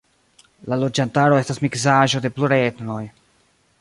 [0.71, 3.01] La loĝantaro estas miksaĵo de pluraj etnoj.